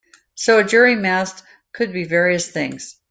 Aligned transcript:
So 0.33 0.57
a 0.57 0.63
jury 0.63 0.95
mast 0.95 1.43
could 1.73 1.93
be 1.93 2.05
various 2.05 2.49
things. 2.49 2.95